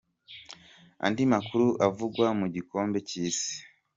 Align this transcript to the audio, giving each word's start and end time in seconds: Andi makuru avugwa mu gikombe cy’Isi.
Andi 1.05 1.23
makuru 1.33 1.67
avugwa 1.87 2.27
mu 2.39 2.45
gikombe 2.55 2.97
cy’Isi. 3.07 3.53